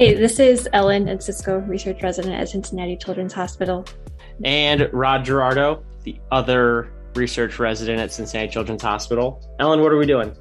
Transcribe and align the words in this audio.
Hey, 0.00 0.14
this 0.14 0.40
is 0.40 0.66
Ellen 0.72 1.10
Encisco, 1.10 1.58
research 1.58 2.02
resident 2.02 2.32
at 2.32 2.48
Cincinnati 2.48 2.96
Children's 2.96 3.34
Hospital. 3.34 3.84
And 4.42 4.88
Rod 4.94 5.26
Gerardo, 5.26 5.84
the 6.04 6.18
other 6.32 6.90
research 7.14 7.58
resident 7.58 8.00
at 8.00 8.10
Cincinnati 8.10 8.50
Children's 8.50 8.80
Hospital. 8.80 9.46
Ellen, 9.58 9.82
what 9.82 9.92
are 9.92 9.98
we 9.98 10.06
doing? 10.06 10.34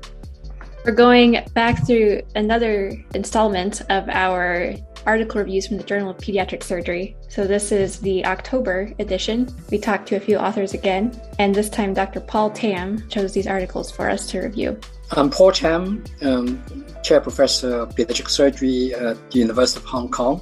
We're 0.86 0.94
going 0.94 1.46
back 1.56 1.86
through 1.86 2.22
another 2.36 2.94
installment 3.14 3.82
of 3.90 4.08
our 4.08 4.76
article 5.06 5.42
reviews 5.42 5.68
from 5.68 5.76
the 5.76 5.84
Journal 5.84 6.12
of 6.12 6.18
Pediatric 6.20 6.64
Surgery. 6.64 7.18
So, 7.28 7.46
this 7.46 7.74
is 7.74 8.00
the 8.00 8.26
October 8.26 8.94
edition. 9.00 9.54
We 9.72 9.78
talked 9.78 10.08
to 10.08 10.16
a 10.16 10.22
few 10.22 10.38
authors 10.38 10.74
again, 10.74 11.20
and 11.38 11.54
this 11.54 11.70
time 11.70 11.94
Dr. 11.94 12.22
Paul 12.22 12.50
Tam 12.52 13.06
chose 13.10 13.34
these 13.34 13.46
articles 13.46 13.92
for 13.92 14.10
us 14.10 14.26
to 14.32 14.40
review. 14.40 14.80
I'm 15.12 15.30
Paul 15.30 15.52
Tam, 15.52 16.06
um, 16.22 16.64
Chair 17.04 17.22
Professor 17.22 17.82
of 17.82 17.96
Pediatric 17.96 18.30
Surgery 18.30 18.94
at 18.94 19.32
the 19.32 19.40
University 19.40 19.84
of 19.84 19.86
Hong 19.86 20.10
Kong, 20.10 20.42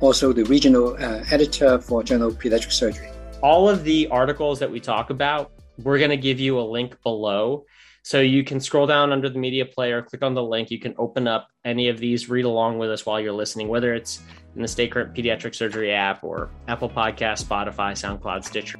also 0.00 0.32
the 0.32 0.44
regional 0.44 0.94
uh, 0.94 1.24
editor 1.30 1.80
for 1.80 2.02
Journal 2.02 2.28
of 2.28 2.38
Pediatric 2.38 2.72
Surgery. 2.72 3.08
All 3.42 3.68
of 3.68 3.84
the 3.84 4.06
articles 4.08 4.58
that 4.58 4.70
we 4.70 4.80
talk 4.80 5.10
about, 5.10 5.52
we're 5.82 5.98
going 5.98 6.10
to 6.10 6.16
give 6.16 6.40
you 6.40 6.58
a 6.58 6.62
link 6.62 6.96
below 7.02 7.64
so 8.02 8.20
you 8.20 8.44
can 8.44 8.60
scroll 8.60 8.86
down 8.86 9.12
under 9.12 9.30
the 9.30 9.38
media 9.38 9.64
player, 9.64 10.02
click 10.02 10.22
on 10.22 10.34
the 10.34 10.42
link. 10.42 10.70
You 10.70 10.78
can 10.78 10.94
open 10.98 11.26
up 11.26 11.48
any 11.64 11.88
of 11.88 11.98
these, 11.98 12.28
read 12.28 12.44
along 12.44 12.78
with 12.78 12.90
us 12.90 13.06
while 13.06 13.18
you're 13.18 13.32
listening, 13.32 13.68
whether 13.68 13.94
it's 13.94 14.20
in 14.54 14.60
the 14.60 14.68
Stay 14.68 14.88
Current 14.88 15.14
Pediatric 15.14 15.54
Surgery 15.54 15.90
app 15.90 16.22
or 16.22 16.50
Apple 16.68 16.90
Podcast, 16.90 17.44
Spotify, 17.44 17.92
SoundCloud, 17.92 18.44
Stitcher. 18.44 18.78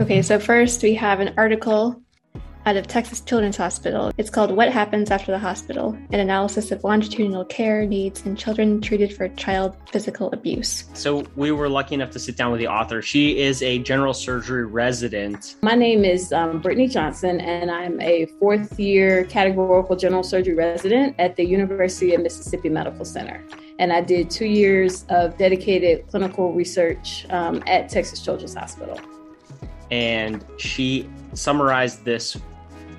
Okay, 0.00 0.22
so 0.22 0.38
first 0.38 0.82
we 0.82 0.94
have 0.94 1.20
an 1.20 1.34
article 1.36 2.02
out 2.66 2.76
of 2.76 2.88
Texas 2.88 3.20
Children's 3.20 3.56
Hospital. 3.56 4.12
It's 4.18 4.28
called 4.28 4.50
What 4.50 4.72
Happens 4.72 5.12
After 5.12 5.30
the 5.30 5.38
Hospital 5.38 5.96
An 6.10 6.18
Analysis 6.18 6.72
of 6.72 6.82
Longitudinal 6.82 7.44
Care 7.44 7.86
Needs 7.86 8.26
in 8.26 8.34
Children 8.34 8.80
Treated 8.80 9.14
for 9.14 9.28
Child 9.30 9.76
Physical 9.92 10.32
Abuse. 10.32 10.84
So, 10.92 11.24
we 11.36 11.52
were 11.52 11.68
lucky 11.68 11.94
enough 11.94 12.10
to 12.10 12.18
sit 12.18 12.36
down 12.36 12.50
with 12.50 12.58
the 12.58 12.66
author. 12.66 13.00
She 13.00 13.38
is 13.38 13.62
a 13.62 13.78
general 13.78 14.12
surgery 14.12 14.66
resident. 14.66 15.54
My 15.62 15.76
name 15.76 16.04
is 16.04 16.32
um, 16.32 16.60
Brittany 16.60 16.88
Johnson, 16.88 17.40
and 17.40 17.70
I'm 17.70 18.00
a 18.00 18.26
fourth 18.40 18.78
year 18.80 19.24
categorical 19.26 19.94
general 19.94 20.24
surgery 20.24 20.54
resident 20.54 21.14
at 21.20 21.36
the 21.36 21.44
University 21.44 22.14
of 22.14 22.22
Mississippi 22.22 22.68
Medical 22.68 23.04
Center. 23.04 23.44
And 23.78 23.92
I 23.92 24.00
did 24.00 24.28
two 24.28 24.46
years 24.46 25.04
of 25.08 25.38
dedicated 25.38 26.08
clinical 26.08 26.52
research 26.52 27.26
um, 27.30 27.62
at 27.68 27.88
Texas 27.88 28.22
Children's 28.22 28.54
Hospital. 28.54 28.98
And 29.92 30.44
she 30.58 31.08
summarized 31.34 32.04
this 32.04 32.36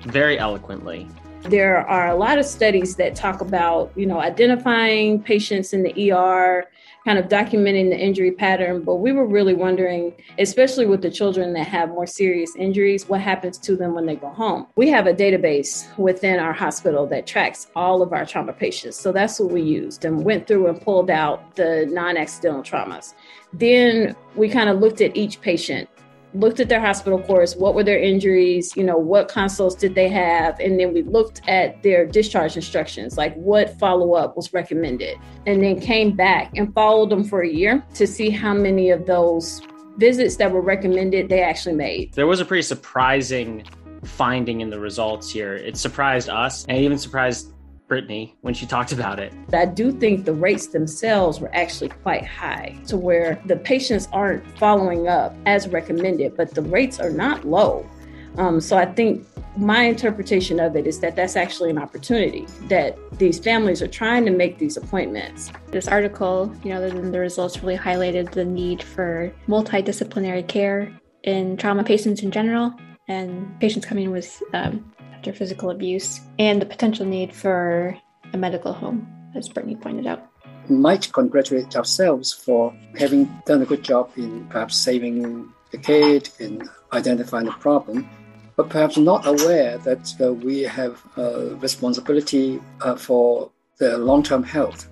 very 0.02 0.38
eloquently. 0.38 1.08
There 1.42 1.86
are 1.88 2.08
a 2.08 2.16
lot 2.16 2.38
of 2.38 2.44
studies 2.44 2.96
that 2.96 3.14
talk 3.14 3.40
about, 3.40 3.92
you 3.94 4.06
know, 4.06 4.20
identifying 4.20 5.22
patients 5.22 5.72
in 5.72 5.82
the 5.82 6.12
ER, 6.12 6.64
kind 7.04 7.18
of 7.18 7.28
documenting 7.28 7.88
the 7.88 7.98
injury 7.98 8.32
pattern, 8.32 8.82
but 8.82 8.96
we 8.96 9.12
were 9.12 9.24
really 9.24 9.54
wondering, 9.54 10.12
especially 10.38 10.84
with 10.84 11.00
the 11.00 11.10
children 11.10 11.54
that 11.54 11.66
have 11.66 11.88
more 11.88 12.06
serious 12.06 12.54
injuries, 12.56 13.08
what 13.08 13.20
happens 13.20 13.56
to 13.56 13.76
them 13.76 13.94
when 13.94 14.04
they 14.04 14.16
go 14.16 14.28
home. 14.28 14.66
We 14.76 14.88
have 14.90 15.06
a 15.06 15.14
database 15.14 15.96
within 15.96 16.38
our 16.38 16.52
hospital 16.52 17.06
that 17.06 17.26
tracks 17.26 17.68
all 17.74 18.02
of 18.02 18.12
our 18.12 18.26
trauma 18.26 18.52
patients. 18.52 18.98
So 18.98 19.12
that's 19.12 19.40
what 19.40 19.50
we 19.50 19.62
used 19.62 20.04
and 20.04 20.24
went 20.24 20.46
through 20.46 20.66
and 20.66 20.80
pulled 20.80 21.08
out 21.08 21.54
the 21.56 21.86
non-accidental 21.88 22.62
traumas. 22.62 23.14
Then 23.52 24.14
we 24.34 24.48
kind 24.50 24.68
of 24.68 24.80
looked 24.80 25.00
at 25.00 25.16
each 25.16 25.40
patient 25.40 25.88
looked 26.34 26.60
at 26.60 26.68
their 26.68 26.80
hospital 26.80 27.20
course, 27.22 27.56
what 27.56 27.74
were 27.74 27.84
their 27.84 27.98
injuries, 27.98 28.76
you 28.76 28.84
know, 28.84 28.98
what 28.98 29.28
consults 29.28 29.74
did 29.74 29.94
they 29.94 30.08
have, 30.08 30.58
and 30.60 30.78
then 30.78 30.92
we 30.92 31.02
looked 31.02 31.40
at 31.48 31.82
their 31.82 32.06
discharge 32.06 32.56
instructions, 32.56 33.16
like 33.16 33.34
what 33.34 33.78
follow 33.78 34.14
up 34.14 34.36
was 34.36 34.52
recommended, 34.52 35.16
and 35.46 35.62
then 35.62 35.80
came 35.80 36.14
back 36.14 36.50
and 36.56 36.72
followed 36.74 37.10
them 37.10 37.24
for 37.24 37.42
a 37.42 37.48
year 37.48 37.84
to 37.94 38.06
see 38.06 38.30
how 38.30 38.52
many 38.52 38.90
of 38.90 39.06
those 39.06 39.62
visits 39.96 40.36
that 40.36 40.52
were 40.52 40.60
recommended 40.60 41.28
they 41.28 41.42
actually 41.42 41.74
made. 41.74 42.12
There 42.14 42.26
was 42.26 42.40
a 42.40 42.44
pretty 42.44 42.62
surprising 42.62 43.64
finding 44.04 44.60
in 44.60 44.70
the 44.70 44.78
results 44.78 45.30
here. 45.30 45.54
It 45.54 45.76
surprised 45.76 46.28
us 46.28 46.64
and 46.66 46.78
even 46.78 46.98
surprised 46.98 47.52
Brittany 47.88 48.36
when 48.42 48.54
she 48.54 48.66
talked 48.66 48.92
about 48.92 49.18
it. 49.18 49.32
I 49.52 49.64
do 49.64 49.90
think 49.90 50.24
the 50.24 50.34
rates 50.34 50.68
themselves 50.68 51.40
were 51.40 51.50
actually 51.54 51.88
quite 51.88 52.24
high 52.24 52.78
to 52.86 52.96
where 52.96 53.42
the 53.46 53.56
patients 53.56 54.08
aren't 54.12 54.46
following 54.58 55.08
up 55.08 55.34
as 55.46 55.66
recommended, 55.68 56.36
but 56.36 56.54
the 56.54 56.62
rates 56.62 57.00
are 57.00 57.10
not 57.10 57.44
low. 57.46 57.88
Um, 58.36 58.60
so 58.60 58.76
I 58.76 58.86
think 58.86 59.26
my 59.56 59.82
interpretation 59.82 60.60
of 60.60 60.76
it 60.76 60.86
is 60.86 61.00
that 61.00 61.16
that's 61.16 61.34
actually 61.34 61.70
an 61.70 61.78
opportunity 61.78 62.46
that 62.68 62.96
these 63.18 63.40
families 63.40 63.82
are 63.82 63.88
trying 63.88 64.24
to 64.26 64.30
make 64.30 64.58
these 64.58 64.76
appointments. 64.76 65.50
This 65.68 65.88
article, 65.88 66.54
you 66.62 66.72
know, 66.72 66.80
than 66.80 67.10
the 67.10 67.18
results 67.18 67.60
really 67.60 67.76
highlighted 67.76 68.30
the 68.30 68.44
need 68.44 68.82
for 68.82 69.32
multidisciplinary 69.48 70.46
care 70.46 70.96
in 71.24 71.56
trauma 71.56 71.82
patients 71.82 72.22
in 72.22 72.30
general 72.30 72.72
and 73.08 73.58
patients 73.58 73.86
coming 73.86 74.12
with 74.12 74.40
um, 74.52 74.92
after 75.18 75.32
physical 75.32 75.70
abuse 75.70 76.20
and 76.38 76.62
the 76.62 76.66
potential 76.66 77.04
need 77.04 77.34
for 77.34 77.98
a 78.32 78.38
medical 78.38 78.72
home, 78.72 79.04
as 79.34 79.48
Brittany 79.48 79.74
pointed 79.74 80.06
out. 80.06 80.24
We 80.68 80.76
might 80.76 81.12
congratulate 81.12 81.74
ourselves 81.74 82.32
for 82.32 82.72
having 82.96 83.24
done 83.44 83.62
a 83.62 83.66
good 83.66 83.82
job 83.82 84.10
in 84.16 84.46
perhaps 84.46 84.76
saving 84.76 85.52
the 85.72 85.78
kid, 85.78 86.30
and 86.38 86.68
identifying 86.92 87.46
the 87.46 87.52
problem, 87.52 88.08
but 88.56 88.70
perhaps 88.70 88.96
not 88.96 89.26
aware 89.26 89.76
that 89.78 90.14
uh, 90.20 90.32
we 90.32 90.62
have 90.62 91.02
a 91.16 91.56
responsibility 91.56 92.60
uh, 92.80 92.94
for 92.94 93.50
the 93.78 93.98
long 93.98 94.22
term 94.22 94.42
health. 94.42 94.88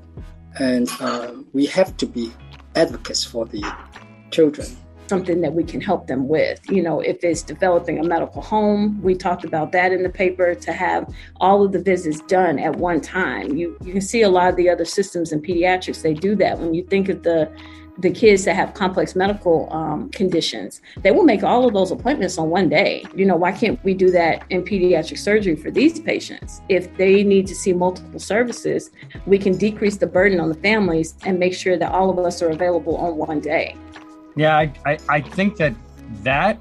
And 0.58 0.90
uh, 1.00 1.32
we 1.52 1.66
have 1.66 1.96
to 1.98 2.06
be 2.06 2.32
advocates 2.74 3.24
for 3.24 3.46
the 3.46 3.64
children 4.30 4.66
something 5.08 5.40
that 5.40 5.52
we 5.52 5.64
can 5.64 5.80
help 5.80 6.06
them 6.06 6.28
with. 6.28 6.60
You 6.70 6.82
know, 6.82 7.00
if 7.00 7.22
it's 7.24 7.42
developing 7.42 7.98
a 7.98 8.04
medical 8.04 8.42
home, 8.42 9.00
we 9.02 9.14
talked 9.14 9.44
about 9.44 9.72
that 9.72 9.92
in 9.92 10.02
the 10.02 10.08
paper 10.08 10.54
to 10.54 10.72
have 10.72 11.12
all 11.40 11.64
of 11.64 11.72
the 11.72 11.82
visits 11.82 12.20
done 12.22 12.58
at 12.58 12.76
one 12.76 13.00
time. 13.00 13.56
You 13.56 13.76
you 13.82 13.92
can 13.92 14.00
see 14.00 14.22
a 14.22 14.28
lot 14.28 14.48
of 14.48 14.56
the 14.56 14.68
other 14.68 14.84
systems 14.84 15.32
in 15.32 15.40
pediatrics 15.40 16.02
they 16.02 16.14
do 16.14 16.34
that. 16.36 16.58
When 16.58 16.74
you 16.74 16.84
think 16.84 17.08
of 17.08 17.22
the 17.22 17.50
the 17.98 18.10
kids 18.10 18.44
that 18.44 18.54
have 18.54 18.74
complex 18.74 19.16
medical 19.16 19.72
um, 19.72 20.10
conditions, 20.10 20.82
they 20.98 21.10
will 21.10 21.22
make 21.22 21.42
all 21.42 21.66
of 21.66 21.72
those 21.72 21.90
appointments 21.90 22.36
on 22.36 22.50
one 22.50 22.68
day. 22.68 23.04
You 23.14 23.24
know, 23.24 23.36
why 23.36 23.52
can't 23.52 23.82
we 23.84 23.94
do 23.94 24.10
that 24.10 24.44
in 24.50 24.62
pediatric 24.64 25.18
surgery 25.18 25.56
for 25.56 25.70
these 25.70 25.98
patients? 25.98 26.60
If 26.68 26.94
they 26.96 27.24
need 27.24 27.46
to 27.46 27.54
see 27.54 27.72
multiple 27.72 28.20
services, 28.20 28.90
we 29.24 29.38
can 29.38 29.56
decrease 29.56 29.96
the 29.96 30.06
burden 30.06 30.40
on 30.40 30.48
the 30.48 30.56
families 30.56 31.14
and 31.24 31.38
make 31.38 31.54
sure 31.54 31.78
that 31.78 31.92
all 31.92 32.10
of 32.10 32.18
us 32.18 32.42
are 32.42 32.50
available 32.50 32.96
on 32.96 33.16
one 33.16 33.40
day. 33.40 33.76
Yeah, 34.36 34.56
I, 34.56 34.72
I, 34.84 34.98
I 35.08 35.20
think 35.20 35.56
that 35.56 35.74
that 36.22 36.60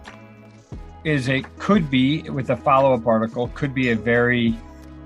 is 1.04 1.30
a 1.30 1.42
could 1.60 1.92
be 1.92 2.24
with 2.30 2.50
a 2.50 2.56
follow 2.56 2.94
up 2.94 3.06
article 3.06 3.50
could 3.50 3.76
be 3.76 3.92
a 3.92 3.96
very 3.96 4.58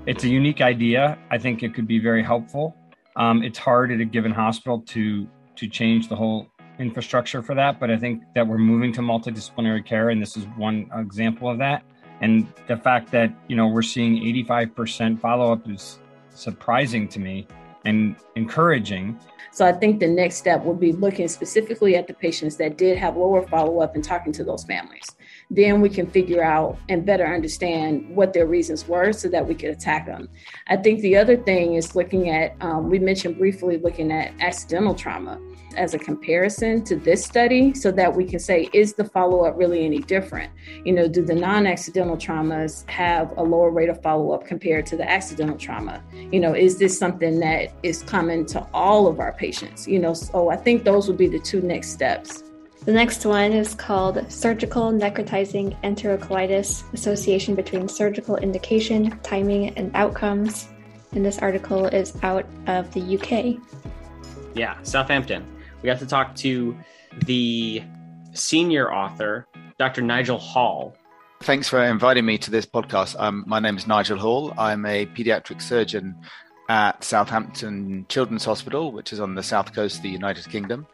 it's 0.06 0.24
a 0.24 0.28
unique 0.28 0.60
idea. 0.62 1.18
I 1.30 1.38
think 1.38 1.62
it 1.62 1.74
could 1.74 1.86
be 1.86 1.98
very 1.98 2.22
helpful. 2.22 2.74
Um, 3.16 3.42
it's 3.42 3.58
hard 3.58 3.92
at 3.92 4.00
a 4.00 4.04
given 4.04 4.32
hospital 4.32 4.80
to 4.88 5.28
to 5.56 5.68
change 5.68 6.08
the 6.08 6.16
whole 6.16 6.46
infrastructure 6.78 7.42
for 7.42 7.54
that, 7.54 7.78
but 7.78 7.90
I 7.90 7.96
think 7.98 8.22
that 8.34 8.46
we're 8.46 8.56
moving 8.56 8.92
to 8.94 9.02
multidisciplinary 9.02 9.84
care, 9.84 10.08
and 10.08 10.22
this 10.22 10.36
is 10.36 10.46
one 10.56 10.88
example 10.94 11.50
of 11.50 11.58
that. 11.58 11.82
And 12.22 12.46
the 12.66 12.76
fact 12.76 13.10
that 13.12 13.32
you 13.48 13.56
know 13.56 13.66
we're 13.66 13.82
seeing 13.82 14.22
85% 14.46 15.20
follow 15.20 15.52
up 15.52 15.68
is 15.68 15.98
surprising 16.30 17.08
to 17.08 17.18
me 17.18 17.46
and 17.84 18.16
encouraging. 18.36 19.18
So 19.52 19.66
I 19.66 19.72
think 19.72 20.00
the 20.00 20.08
next 20.08 20.36
step 20.36 20.64
would 20.64 20.80
be 20.80 20.92
looking 20.92 21.28
specifically 21.28 21.96
at 21.96 22.06
the 22.06 22.14
patients 22.14 22.56
that 22.56 22.76
did 22.76 22.98
have 22.98 23.16
lower 23.16 23.46
follow 23.46 23.80
up 23.80 23.94
and 23.94 24.04
talking 24.04 24.32
to 24.34 24.44
those 24.44 24.64
families. 24.64 25.04
Then 25.50 25.80
we 25.80 25.88
can 25.88 26.06
figure 26.06 26.42
out 26.42 26.78
and 26.88 27.04
better 27.04 27.26
understand 27.26 28.08
what 28.14 28.32
their 28.32 28.46
reasons 28.46 28.86
were 28.86 29.12
so 29.12 29.28
that 29.28 29.46
we 29.46 29.54
could 29.54 29.70
attack 29.70 30.06
them. 30.06 30.28
I 30.68 30.76
think 30.76 31.00
the 31.00 31.16
other 31.16 31.36
thing 31.36 31.74
is 31.74 31.96
looking 31.96 32.30
at, 32.30 32.54
um, 32.60 32.88
we 32.88 32.98
mentioned 32.98 33.38
briefly 33.38 33.78
looking 33.78 34.12
at 34.12 34.32
accidental 34.40 34.94
trauma 34.94 35.40
as 35.76 35.94
a 35.94 35.98
comparison 35.98 36.82
to 36.84 36.96
this 36.96 37.24
study 37.24 37.74
so 37.74 37.90
that 37.92 38.14
we 38.14 38.24
can 38.24 38.38
say, 38.38 38.68
is 38.72 38.94
the 38.94 39.04
follow 39.04 39.44
up 39.44 39.56
really 39.56 39.84
any 39.84 40.00
different? 40.00 40.52
You 40.84 40.92
know, 40.92 41.08
do 41.08 41.24
the 41.24 41.34
non 41.34 41.66
accidental 41.66 42.16
traumas 42.16 42.88
have 42.88 43.36
a 43.36 43.42
lower 43.42 43.70
rate 43.70 43.88
of 43.88 44.02
follow 44.02 44.32
up 44.32 44.46
compared 44.46 44.86
to 44.86 44.96
the 44.96 45.08
accidental 45.08 45.56
trauma? 45.56 46.02
You 46.32 46.40
know, 46.40 46.54
is 46.54 46.78
this 46.78 46.98
something 46.98 47.40
that 47.40 47.72
is 47.82 48.02
common 48.02 48.46
to 48.46 48.66
all 48.72 49.06
of 49.06 49.20
our 49.20 49.29
patients? 49.32 49.86
You 49.86 49.98
know, 49.98 50.14
so 50.14 50.50
I 50.50 50.56
think 50.56 50.84
those 50.84 51.08
would 51.08 51.18
be 51.18 51.28
the 51.28 51.38
two 51.38 51.60
next 51.60 51.90
steps. 51.90 52.44
The 52.84 52.92
next 52.92 53.26
one 53.26 53.52
is 53.52 53.74
called 53.74 54.30
Surgical 54.32 54.90
Necrotizing 54.90 55.78
Enterocolitis 55.82 56.92
Association 56.94 57.54
between 57.54 57.88
Surgical 57.88 58.36
Indication, 58.36 59.18
Timing, 59.22 59.70
and 59.76 59.90
Outcomes. 59.94 60.68
And 61.12 61.24
this 61.24 61.38
article 61.38 61.86
is 61.86 62.16
out 62.22 62.46
of 62.66 62.90
the 62.94 63.18
UK. 63.18 63.60
Yeah, 64.54 64.80
Southampton 64.82 65.44
we 65.82 65.86
got 65.86 65.98
to 65.98 66.06
talk 66.06 66.34
to 66.36 66.76
the 67.24 67.82
senior 68.32 68.92
author, 68.92 69.46
Dr. 69.78 70.02
Nigel 70.02 70.38
Hall. 70.38 70.94
Thanks 71.42 71.68
for 71.68 71.82
inviting 71.82 72.26
me 72.26 72.36
to 72.38 72.50
this 72.50 72.66
podcast. 72.66 73.18
Um, 73.18 73.44
my 73.46 73.60
name 73.60 73.76
is 73.76 73.86
Nigel 73.86 74.18
Hall. 74.18 74.52
I'm 74.58 74.84
a 74.84 75.06
pediatric 75.06 75.62
surgeon 75.62 76.14
at 76.70 77.02
Southampton 77.02 78.06
Children's 78.08 78.44
Hospital, 78.44 78.92
which 78.92 79.12
is 79.12 79.18
on 79.18 79.34
the 79.34 79.42
south 79.42 79.74
coast 79.74 79.96
of 79.96 80.02
the 80.04 80.08
United 80.08 80.48
Kingdom, 80.48 80.86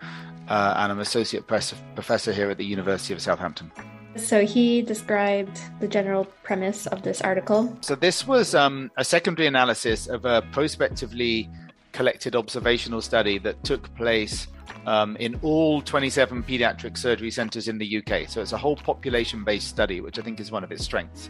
uh, 0.49 0.73
and 0.79 0.91
I'm 0.91 1.01
associate 1.01 1.47
professor 1.47 2.33
here 2.33 2.49
at 2.49 2.57
the 2.57 2.65
University 2.65 3.13
of 3.13 3.21
Southampton. 3.21 3.71
So 4.17 4.47
he 4.47 4.81
described 4.81 5.61
the 5.81 5.87
general 5.87 6.25
premise 6.45 6.87
of 6.87 7.03
this 7.03 7.21
article. 7.21 7.77
So 7.83 7.95
this 7.95 8.27
was 8.27 8.55
um, 8.55 8.91
a 8.97 9.05
secondary 9.05 9.47
analysis 9.47 10.07
of 10.07 10.25
a 10.25 10.41
prospectively 10.51 11.51
collected 11.93 12.35
observational 12.35 13.03
study 13.03 13.37
that 13.41 13.63
took 13.63 13.95
place 13.97 14.47
um, 14.87 15.15
in 15.17 15.39
all 15.43 15.83
27 15.83 16.43
pediatric 16.45 16.97
surgery 16.97 17.31
centres 17.31 17.69
in 17.69 17.77
the 17.77 17.99
UK. 17.99 18.31
So 18.31 18.41
it's 18.41 18.53
a 18.53 18.57
whole 18.57 18.77
population 18.77 19.45
based 19.45 19.69
study, 19.69 20.01
which 20.01 20.19
I 20.19 20.23
think 20.23 20.41
is 20.41 20.51
one 20.51 20.65
of 20.65 20.73
its 20.73 20.85
strengths. 20.85 21.29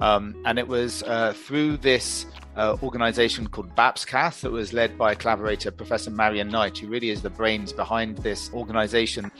Um, 0.00 0.34
and 0.44 0.58
it 0.58 0.66
was 0.66 1.04
uh, 1.04 1.32
through 1.32 1.76
this 1.76 2.26
uh, 2.56 2.76
organization 2.82 3.46
called 3.48 3.74
BAPS-CASS 3.74 4.42
that 4.42 4.50
was 4.50 4.72
led 4.72 4.96
by 4.96 5.14
collaborator 5.14 5.70
Professor 5.70 6.10
Marian 6.10 6.48
Knight, 6.48 6.78
who 6.78 6.88
really 6.88 7.10
is 7.10 7.22
the 7.22 7.30
brains 7.30 7.72
behind 7.72 8.18
this 8.18 8.52
organization. 8.52 9.30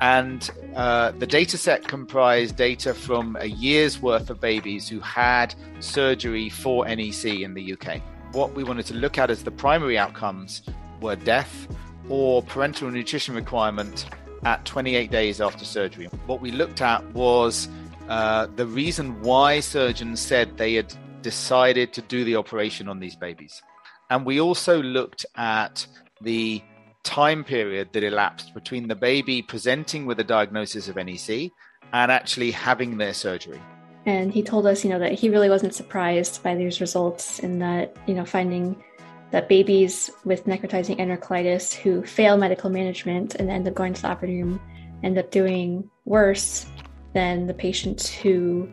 And 0.00 0.50
uh, 0.74 1.12
the 1.12 1.26
data 1.26 1.56
set 1.56 1.86
comprised 1.86 2.56
data 2.56 2.94
from 2.94 3.36
a 3.40 3.46
year's 3.46 4.00
worth 4.00 4.30
of 4.30 4.40
babies 4.40 4.88
who 4.88 5.00
had 5.00 5.54
surgery 5.80 6.48
for 6.48 6.86
NEC 6.86 7.24
in 7.24 7.54
the 7.54 7.72
UK. 7.72 8.00
What 8.32 8.54
we 8.54 8.64
wanted 8.64 8.86
to 8.86 8.94
look 8.94 9.18
at 9.18 9.30
as 9.30 9.44
the 9.44 9.50
primary 9.50 9.98
outcomes 9.98 10.62
were 11.00 11.16
death 11.16 11.68
or 12.08 12.42
parenteral 12.42 12.92
nutrition 12.92 13.34
requirement 13.34 14.06
at 14.44 14.64
28 14.64 15.10
days 15.10 15.40
after 15.40 15.64
surgery. 15.64 16.06
What 16.26 16.40
we 16.40 16.50
looked 16.50 16.80
at 16.82 17.04
was 17.12 17.68
uh, 18.08 18.48
the 18.56 18.66
reason 18.66 19.20
why 19.22 19.60
surgeons 19.60 20.20
said 20.20 20.56
they 20.56 20.74
had 20.74 20.92
decided 21.22 21.92
to 21.94 22.02
do 22.02 22.24
the 22.24 22.36
operation 22.36 22.88
on 22.88 23.00
these 23.00 23.16
babies. 23.16 23.62
And 24.10 24.26
we 24.26 24.40
also 24.40 24.82
looked 24.82 25.24
at 25.36 25.86
the 26.20 26.62
time 27.02 27.44
period 27.44 27.92
that 27.92 28.04
elapsed 28.04 28.54
between 28.54 28.88
the 28.88 28.94
baby 28.94 29.42
presenting 29.42 30.06
with 30.06 30.20
a 30.20 30.24
diagnosis 30.24 30.88
of 30.88 30.96
NEC 30.96 31.50
and 31.92 32.12
actually 32.12 32.50
having 32.50 32.98
their 32.98 33.14
surgery. 33.14 33.60
And 34.04 34.32
he 34.32 34.42
told 34.42 34.66
us, 34.66 34.84
you 34.84 34.90
know, 34.90 34.98
that 34.98 35.12
he 35.12 35.28
really 35.28 35.48
wasn't 35.48 35.74
surprised 35.74 36.42
by 36.42 36.54
these 36.54 36.80
results 36.80 37.38
and 37.38 37.62
that, 37.62 37.96
you 38.06 38.14
know, 38.14 38.24
finding 38.24 38.82
that 39.30 39.48
babies 39.48 40.10
with 40.24 40.44
necrotizing 40.44 40.98
enterocolitis 40.98 41.72
who 41.72 42.04
fail 42.04 42.36
medical 42.36 42.68
management 42.68 43.34
and 43.36 43.50
end 43.50 43.66
up 43.66 43.74
going 43.74 43.94
to 43.94 44.02
the 44.02 44.08
operating 44.08 44.42
room 44.42 44.60
end 45.02 45.18
up 45.18 45.30
doing 45.30 45.88
worse 46.04 46.66
than 47.14 47.46
the 47.46 47.54
patients 47.54 48.08
who 48.08 48.72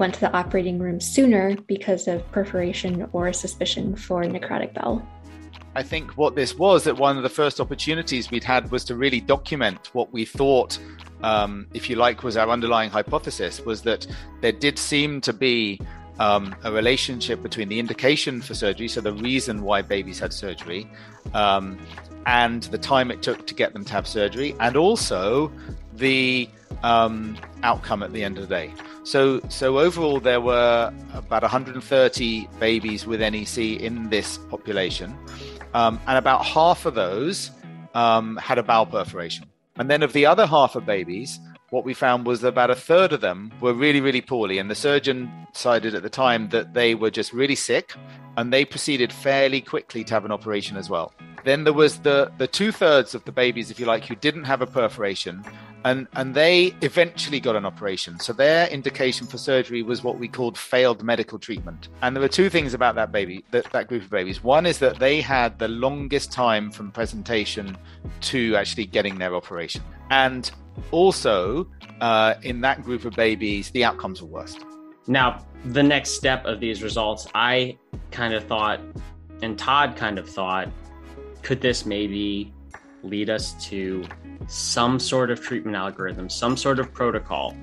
went 0.00 0.14
to 0.14 0.20
the 0.20 0.32
operating 0.32 0.78
room 0.78 0.98
sooner 0.98 1.54
because 1.68 2.08
of 2.08 2.28
perforation 2.32 3.08
or 3.12 3.32
suspicion 3.32 3.94
for 3.94 4.24
necrotic 4.24 4.74
bowel. 4.74 5.06
I 5.76 5.84
think 5.84 6.16
what 6.16 6.34
this 6.34 6.58
was 6.58 6.82
that 6.84 6.96
one 6.96 7.16
of 7.16 7.22
the 7.22 7.28
first 7.28 7.60
opportunities 7.60 8.30
we'd 8.30 8.42
had 8.42 8.72
was 8.72 8.82
to 8.86 8.96
really 8.96 9.20
document 9.20 9.90
what 9.92 10.12
we 10.12 10.24
thought, 10.24 10.78
um, 11.22 11.68
if 11.74 11.88
you 11.88 11.94
like, 11.94 12.24
was 12.24 12.36
our 12.36 12.48
underlying 12.48 12.90
hypothesis 12.90 13.60
was 13.60 13.82
that 13.82 14.06
there 14.40 14.50
did 14.50 14.78
seem 14.78 15.20
to 15.20 15.32
be 15.32 15.80
um, 16.18 16.54
a 16.64 16.72
relationship 16.72 17.40
between 17.40 17.68
the 17.68 17.78
indication 17.78 18.40
for 18.40 18.54
surgery, 18.54 18.88
so 18.88 19.00
the 19.00 19.12
reason 19.12 19.62
why 19.62 19.80
babies 19.80 20.18
had 20.18 20.32
surgery, 20.32 20.90
um, 21.34 21.78
and 22.26 22.64
the 22.64 22.78
time 22.78 23.10
it 23.10 23.22
took 23.22 23.46
to 23.46 23.54
get 23.54 23.72
them 23.72 23.84
to 23.84 23.92
have 23.92 24.06
surgery, 24.06 24.56
and 24.60 24.76
also 24.76 25.52
the 26.00 26.48
um, 26.82 27.36
outcome 27.62 28.02
at 28.02 28.12
the 28.12 28.24
end 28.24 28.36
of 28.38 28.48
the 28.48 28.54
day. 28.54 28.72
So, 29.04 29.40
so 29.48 29.78
overall, 29.78 30.20
there 30.20 30.40
were 30.40 30.92
about 31.14 31.42
130 31.42 32.48
babies 32.58 33.06
with 33.06 33.20
NEC 33.20 33.58
in 33.58 34.10
this 34.10 34.38
population, 34.50 35.16
um, 35.74 36.00
and 36.06 36.18
about 36.18 36.44
half 36.44 36.84
of 36.84 36.94
those 36.94 37.50
um, 37.94 38.36
had 38.36 38.58
a 38.58 38.62
bowel 38.62 38.86
perforation. 38.86 39.46
And 39.76 39.90
then 39.90 40.02
of 40.02 40.12
the 40.12 40.26
other 40.26 40.46
half 40.46 40.76
of 40.76 40.84
babies, 40.84 41.38
what 41.70 41.84
we 41.84 41.94
found 41.94 42.26
was 42.26 42.40
that 42.40 42.48
about 42.48 42.70
a 42.70 42.74
third 42.74 43.12
of 43.12 43.20
them 43.20 43.52
were 43.60 43.72
really, 43.72 44.00
really 44.00 44.20
poorly. 44.20 44.58
And 44.58 44.70
the 44.70 44.74
surgeon 44.74 45.30
decided 45.52 45.94
at 45.94 46.02
the 46.02 46.10
time 46.10 46.48
that 46.50 46.74
they 46.74 46.94
were 46.94 47.10
just 47.10 47.32
really 47.32 47.54
sick 47.54 47.94
and 48.36 48.52
they 48.52 48.64
proceeded 48.64 49.12
fairly 49.12 49.60
quickly 49.60 50.04
to 50.04 50.14
have 50.14 50.24
an 50.24 50.32
operation 50.32 50.76
as 50.76 50.90
well. 50.90 51.14
Then 51.44 51.64
there 51.64 51.72
was 51.72 52.00
the, 52.00 52.30
the 52.38 52.46
two 52.46 52.72
thirds 52.72 53.14
of 53.14 53.24
the 53.24 53.32
babies, 53.32 53.70
if 53.70 53.80
you 53.80 53.86
like, 53.86 54.04
who 54.04 54.14
didn't 54.16 54.44
have 54.44 54.60
a 54.60 54.66
perforation 54.66 55.44
and 55.84 56.06
and 56.14 56.34
they 56.34 56.74
eventually 56.82 57.40
got 57.40 57.56
an 57.56 57.64
operation. 57.64 58.18
So 58.20 58.32
their 58.32 58.68
indication 58.68 59.26
for 59.26 59.38
surgery 59.38 59.82
was 59.82 60.02
what 60.02 60.18
we 60.18 60.28
called 60.28 60.56
failed 60.58 61.02
medical 61.02 61.38
treatment. 61.38 61.88
And 62.02 62.14
there 62.14 62.20
were 62.20 62.28
two 62.28 62.50
things 62.50 62.74
about 62.74 62.94
that 62.96 63.12
baby, 63.12 63.44
that, 63.50 63.70
that 63.72 63.88
group 63.88 64.02
of 64.02 64.10
babies. 64.10 64.42
One 64.42 64.66
is 64.66 64.78
that 64.78 64.98
they 64.98 65.20
had 65.20 65.58
the 65.58 65.68
longest 65.68 66.32
time 66.32 66.70
from 66.70 66.90
presentation 66.90 67.76
to 68.22 68.56
actually 68.56 68.86
getting 68.86 69.18
their 69.18 69.34
operation, 69.34 69.82
and 70.10 70.50
also 70.90 71.68
uh, 72.00 72.34
in 72.42 72.60
that 72.62 72.82
group 72.82 73.04
of 73.04 73.14
babies, 73.14 73.70
the 73.70 73.84
outcomes 73.84 74.22
were 74.22 74.28
worse. 74.28 74.56
Now, 75.06 75.44
the 75.64 75.82
next 75.82 76.10
step 76.10 76.44
of 76.44 76.60
these 76.60 76.82
results, 76.82 77.26
I 77.34 77.78
kind 78.10 78.34
of 78.34 78.44
thought, 78.44 78.80
and 79.42 79.58
Todd 79.58 79.96
kind 79.96 80.18
of 80.18 80.28
thought, 80.28 80.68
could 81.42 81.60
this 81.60 81.84
maybe 81.84 82.52
lead 83.02 83.30
us 83.30 83.52
to 83.68 84.04
some 84.46 84.98
sort 84.98 85.30
of 85.30 85.40
treatment 85.40 85.76
algorithm, 85.76 86.28
some 86.28 86.56
sort 86.56 86.78
of 86.78 86.92
protocol. 86.92 87.54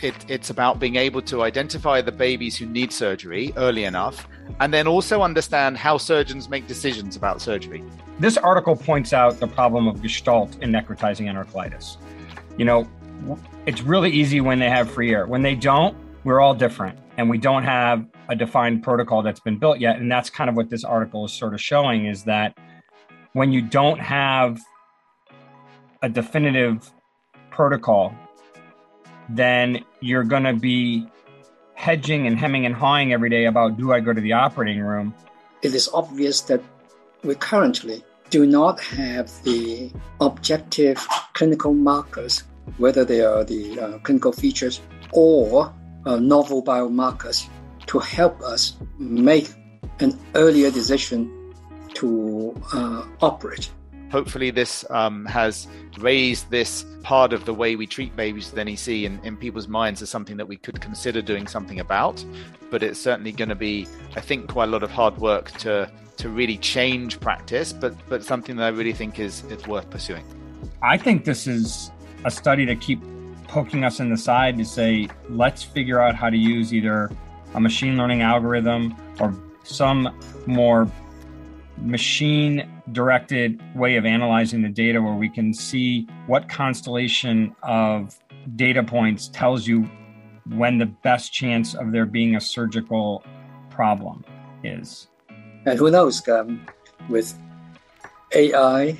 It, 0.00 0.14
it's 0.28 0.48
about 0.50 0.78
being 0.78 0.96
able 0.96 1.20
to 1.22 1.42
identify 1.42 2.00
the 2.00 2.12
babies 2.12 2.56
who 2.56 2.66
need 2.66 2.92
surgery 2.92 3.52
early 3.56 3.84
enough 3.84 4.26
and 4.58 4.72
then 4.72 4.86
also 4.86 5.22
understand 5.22 5.76
how 5.76 5.98
surgeons 5.98 6.48
make 6.48 6.66
decisions 6.66 7.16
about 7.16 7.42
surgery. 7.42 7.84
This 8.18 8.36
article 8.38 8.76
points 8.76 9.12
out 9.12 9.38
the 9.38 9.46
problem 9.46 9.86
of 9.86 10.02
gestalt 10.02 10.58
in 10.62 10.72
necrotizing 10.72 11.26
enterocolitis. 11.26 11.98
You 12.56 12.64
know, 12.64 12.88
it's 13.66 13.82
really 13.82 14.10
easy 14.10 14.40
when 14.40 14.58
they 14.58 14.70
have 14.70 14.90
free 14.90 15.14
air. 15.14 15.26
When 15.26 15.42
they 15.42 15.54
don't, 15.54 15.96
we're 16.24 16.40
all 16.40 16.54
different 16.54 16.98
and 17.16 17.28
we 17.28 17.38
don't 17.38 17.64
have 17.64 18.06
a 18.28 18.36
defined 18.36 18.82
protocol 18.82 19.22
that's 19.22 19.40
been 19.40 19.58
built 19.58 19.78
yet. 19.78 19.98
And 19.98 20.10
that's 20.10 20.30
kind 20.30 20.48
of 20.48 20.56
what 20.56 20.70
this 20.70 20.84
article 20.84 21.26
is 21.26 21.32
sort 21.32 21.52
of 21.52 21.60
showing 21.60 22.06
is 22.06 22.24
that 22.24 22.56
when 23.32 23.52
you 23.52 23.62
don't 23.62 24.00
have 24.00 24.58
a 26.02 26.08
definitive 26.08 26.90
protocol, 27.50 28.14
then 29.28 29.84
you're 30.00 30.24
going 30.24 30.44
to 30.44 30.54
be 30.54 31.06
hedging 31.74 32.26
and 32.26 32.38
hemming 32.38 32.66
and 32.66 32.74
hawing 32.74 33.12
every 33.12 33.30
day 33.30 33.44
about 33.46 33.76
do 33.76 33.92
I 33.92 34.00
go 34.00 34.12
to 34.12 34.20
the 34.20 34.32
operating 34.32 34.80
room? 34.80 35.14
It 35.62 35.74
is 35.74 35.88
obvious 35.92 36.40
that 36.42 36.62
we 37.22 37.34
currently 37.34 38.02
do 38.30 38.46
not 38.46 38.80
have 38.80 39.30
the 39.44 39.90
objective 40.20 40.96
clinical 41.34 41.74
markers, 41.74 42.44
whether 42.78 43.04
they 43.04 43.20
are 43.22 43.44
the 43.44 43.80
uh, 43.80 43.98
clinical 43.98 44.32
features 44.32 44.80
or 45.12 45.74
uh, 46.06 46.16
novel 46.16 46.62
biomarkers, 46.62 47.46
to 47.86 47.98
help 47.98 48.40
us 48.40 48.76
make 48.98 49.48
an 49.98 50.18
earlier 50.34 50.70
decision 50.70 51.54
to 51.94 52.54
uh, 52.72 53.04
operate 53.20 53.70
hopefully 54.10 54.50
this 54.50 54.84
um, 54.90 55.24
has 55.26 55.66
raised 55.98 56.50
this 56.50 56.84
part 57.02 57.32
of 57.32 57.44
the 57.44 57.54
way 57.54 57.76
we 57.76 57.86
treat 57.86 58.14
babies 58.16 58.52
with 58.52 58.64
NEC 58.64 58.88
in, 58.88 59.20
in 59.24 59.36
people's 59.36 59.68
minds 59.68 60.02
as 60.02 60.10
something 60.10 60.36
that 60.36 60.46
we 60.46 60.56
could 60.56 60.80
consider 60.80 61.22
doing 61.22 61.46
something 61.46 61.80
about. 61.80 62.24
But 62.70 62.82
it's 62.82 63.00
certainly 63.00 63.32
going 63.32 63.48
to 63.48 63.54
be, 63.54 63.86
I 64.16 64.20
think, 64.20 64.48
quite 64.48 64.68
a 64.68 64.72
lot 64.72 64.82
of 64.82 64.90
hard 64.90 65.16
work 65.18 65.50
to 65.58 65.90
to 66.16 66.28
really 66.28 66.58
change 66.58 67.18
practice, 67.18 67.72
but 67.72 67.94
but 68.08 68.22
something 68.22 68.56
that 68.56 68.64
I 68.64 68.68
really 68.68 68.92
think 68.92 69.18
is 69.18 69.42
is 69.44 69.66
worth 69.66 69.88
pursuing. 69.90 70.24
I 70.82 70.98
think 70.98 71.24
this 71.24 71.46
is 71.46 71.90
a 72.24 72.30
study 72.30 72.66
to 72.66 72.76
keep 72.76 73.00
poking 73.48 73.84
us 73.84 74.00
in 74.00 74.10
the 74.10 74.16
side 74.16 74.56
to 74.58 74.64
say, 74.64 75.08
let's 75.28 75.62
figure 75.62 76.00
out 76.00 76.14
how 76.14 76.30
to 76.30 76.36
use 76.36 76.72
either 76.72 77.10
a 77.54 77.60
machine 77.60 77.96
learning 77.96 78.22
algorithm 78.22 78.94
or 79.18 79.34
some 79.64 80.14
more 80.46 80.88
machine 81.80 82.68
directed 82.92 83.60
way 83.74 83.96
of 83.96 84.04
analyzing 84.04 84.62
the 84.62 84.68
data 84.68 85.00
where 85.00 85.14
we 85.14 85.28
can 85.28 85.52
see 85.54 86.06
what 86.26 86.48
constellation 86.48 87.54
of 87.62 88.18
data 88.56 88.82
points 88.82 89.28
tells 89.28 89.66
you 89.66 89.88
when 90.54 90.78
the 90.78 90.86
best 90.86 91.32
chance 91.32 91.74
of 91.74 91.92
there 91.92 92.06
being 92.06 92.36
a 92.36 92.40
surgical 92.40 93.22
problem 93.70 94.24
is. 94.64 95.08
And 95.66 95.78
who 95.78 95.90
knows, 95.90 96.26
um, 96.28 96.66
with 97.08 97.38
AI, 98.34 98.96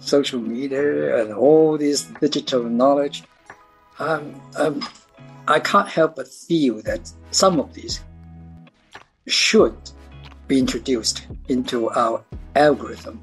social 0.00 0.40
media, 0.40 1.22
and 1.22 1.32
all 1.32 1.78
this 1.78 2.02
digital 2.20 2.64
knowledge, 2.64 3.22
um, 3.98 4.40
um, 4.56 4.86
I 5.48 5.60
can't 5.60 5.88
help 5.88 6.16
but 6.16 6.28
feel 6.28 6.82
that 6.82 7.10
some 7.30 7.60
of 7.60 7.74
these 7.74 8.02
should 9.26 9.76
be 10.52 10.58
introduced 10.58 11.26
into 11.48 11.88
our 11.92 12.22
algorithm 12.56 13.18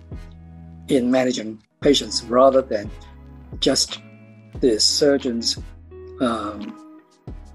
in 0.88 1.12
managing 1.12 1.62
patients 1.80 2.24
rather 2.24 2.60
than 2.60 2.90
just 3.60 4.00
the 4.62 4.80
surgeon's 4.80 5.60
um, 6.22 6.60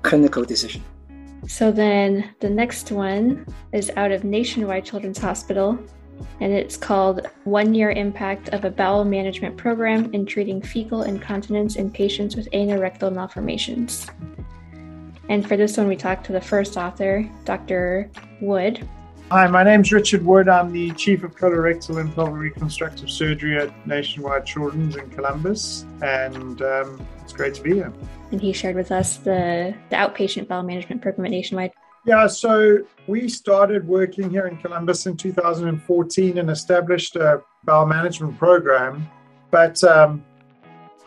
clinical 0.02 0.44
decision. 0.44 0.80
So 1.48 1.72
then 1.72 2.30
the 2.38 2.48
next 2.48 2.92
one 2.92 3.44
is 3.72 3.90
out 3.96 4.12
of 4.12 4.22
Nationwide 4.22 4.84
Children's 4.84 5.18
Hospital, 5.18 5.76
and 6.40 6.52
it's 6.52 6.76
called 6.76 7.26
One 7.42 7.74
Year 7.74 7.90
Impact 7.90 8.50
of 8.50 8.64
a 8.64 8.70
Bowel 8.70 9.04
Management 9.04 9.56
Program 9.56 10.14
in 10.14 10.24
Treating 10.24 10.62
Fecal 10.62 11.02
Incontinence 11.02 11.74
in 11.74 11.90
Patients 11.90 12.36
with 12.36 12.48
Anorectal 12.52 13.12
Malformations. 13.12 14.06
And 15.28 15.44
for 15.48 15.56
this 15.56 15.76
one, 15.76 15.88
we 15.88 15.96
talked 15.96 16.26
to 16.26 16.32
the 16.32 16.40
first 16.40 16.76
author, 16.76 17.28
Dr. 17.44 18.08
Wood. 18.40 18.88
Hi, 19.30 19.46
my 19.46 19.64
name's 19.64 19.90
Richard 19.90 20.24
Wood. 20.24 20.50
I'm 20.50 20.70
the 20.70 20.90
Chief 20.92 21.24
of 21.24 21.34
Colorectal 21.34 21.98
and 21.98 22.14
Pelvic 22.14 22.34
Reconstructive 22.34 23.08
Surgery 23.10 23.56
at 23.56 23.86
Nationwide 23.86 24.44
Children's 24.44 24.96
in 24.96 25.08
Columbus, 25.08 25.86
and 26.02 26.60
um, 26.60 27.04
it's 27.22 27.32
great 27.32 27.54
to 27.54 27.62
be 27.62 27.72
here. 27.76 27.92
And 28.32 28.40
he 28.40 28.52
shared 28.52 28.76
with 28.76 28.92
us 28.92 29.16
the, 29.16 29.74
the 29.88 29.96
outpatient 29.96 30.46
bowel 30.46 30.62
management 30.62 31.00
program 31.00 31.24
at 31.24 31.30
Nationwide. 31.30 31.72
Yeah, 32.04 32.26
so 32.26 32.84
we 33.06 33.30
started 33.30 33.88
working 33.88 34.28
here 34.28 34.46
in 34.46 34.58
Columbus 34.58 35.06
in 35.06 35.16
2014 35.16 36.36
and 36.36 36.50
established 36.50 37.16
a 37.16 37.42
bowel 37.64 37.86
management 37.86 38.38
program. 38.38 39.08
But 39.50 39.82
um, 39.84 40.22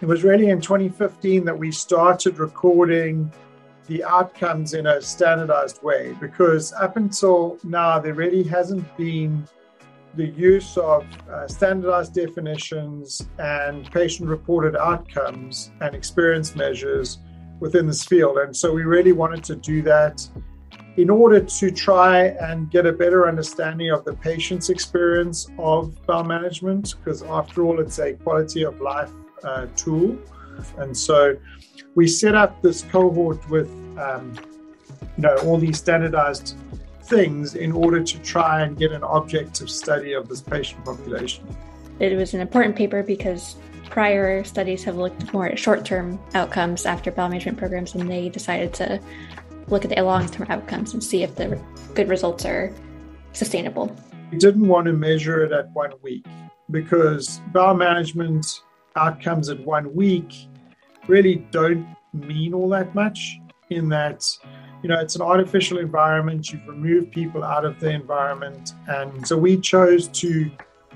it 0.01 0.07
was 0.07 0.23
really 0.23 0.49
in 0.49 0.59
2015 0.59 1.45
that 1.45 1.57
we 1.57 1.71
started 1.71 2.39
recording 2.39 3.31
the 3.87 4.03
outcomes 4.03 4.73
in 4.73 4.85
a 4.87 5.01
standardized 5.01 5.81
way 5.83 6.15
because 6.19 6.73
up 6.73 6.97
until 6.97 7.57
now, 7.63 7.99
there 7.99 8.13
really 8.13 8.43
hasn't 8.43 8.85
been 8.97 9.47
the 10.15 10.27
use 10.27 10.77
of 10.77 11.05
uh, 11.29 11.47
standardized 11.47 12.13
definitions 12.13 13.27
and 13.39 13.89
patient 13.91 14.27
reported 14.27 14.75
outcomes 14.75 15.71
and 15.81 15.95
experience 15.95 16.55
measures 16.55 17.19
within 17.59 17.87
this 17.87 18.03
field. 18.03 18.37
And 18.37 18.55
so 18.55 18.73
we 18.73 18.83
really 18.83 19.13
wanted 19.13 19.43
to 19.45 19.55
do 19.55 19.81
that 19.83 20.27
in 20.97 21.11
order 21.11 21.39
to 21.39 21.71
try 21.71 22.29
and 22.41 22.71
get 22.71 22.87
a 22.87 22.91
better 22.91 23.27
understanding 23.27 23.91
of 23.91 24.03
the 24.03 24.13
patient's 24.13 24.69
experience 24.69 25.47
of 25.59 25.93
bowel 26.07 26.23
management, 26.23 26.95
because 26.97 27.21
after 27.21 27.63
all, 27.63 27.79
it's 27.79 27.99
a 27.99 28.13
quality 28.13 28.63
of 28.63 28.81
life 28.81 29.11
uh, 29.43 29.67
tool. 29.75 30.17
And 30.79 30.97
so 30.97 31.37
we 31.95 32.07
set 32.07 32.35
up 32.35 32.61
this 32.61 32.83
cohort 32.83 33.47
with, 33.49 33.69
um, 33.97 34.33
you 35.17 35.23
know, 35.23 35.35
all 35.37 35.57
these 35.57 35.77
standardized 35.77 36.55
things 37.03 37.55
in 37.55 37.71
order 37.71 38.03
to 38.03 38.19
try 38.19 38.61
and 38.61 38.77
get 38.77 38.91
an 38.91 39.03
objective 39.03 39.69
study 39.69 40.13
of 40.13 40.27
this 40.27 40.41
patient 40.41 40.83
population. 40.83 41.45
It 41.99 42.15
was 42.15 42.33
an 42.33 42.41
important 42.41 42.75
paper 42.75 43.01
because 43.01 43.55
prior 43.89 44.43
studies 44.43 44.83
have 44.83 44.97
looked 44.97 45.33
more 45.33 45.47
at 45.47 45.57
short 45.57 45.85
term 45.85 46.19
outcomes 46.35 46.85
after 46.85 47.11
bowel 47.11 47.29
management 47.29 47.57
programs, 47.57 47.95
and 47.95 48.09
they 48.09 48.29
decided 48.29 48.73
to 48.75 48.99
look 49.69 49.83
at 49.83 49.89
the 49.89 50.01
long 50.01 50.27
term 50.27 50.47
outcomes 50.49 50.93
and 50.93 51.03
see 51.03 51.23
if 51.23 51.35
the 51.35 51.59
good 51.95 52.09
results 52.09 52.45
are 52.45 52.71
sustainable. 53.33 53.95
We 54.31 54.37
didn't 54.37 54.67
want 54.67 54.85
to 54.85 54.93
measure 54.93 55.43
it 55.43 55.51
at 55.51 55.71
one 55.71 55.93
week 56.01 56.25
because 56.69 57.39
bowel 57.53 57.75
management 57.75 58.61
outcomes 58.95 59.49
at 59.49 59.59
one 59.61 59.93
week 59.95 60.47
really 61.07 61.35
don't 61.51 61.87
mean 62.13 62.53
all 62.53 62.69
that 62.69 62.93
much 62.95 63.39
in 63.69 63.89
that 63.89 64.25
you 64.81 64.89
know 64.89 64.99
it's 64.99 65.15
an 65.15 65.21
artificial 65.21 65.77
environment 65.77 66.51
you've 66.51 66.67
removed 66.67 67.11
people 67.11 67.43
out 67.43 67.65
of 67.65 67.79
the 67.79 67.89
environment 67.89 68.73
and 68.87 69.27
so 69.27 69.37
we 69.37 69.57
chose 69.57 70.07
to 70.09 70.49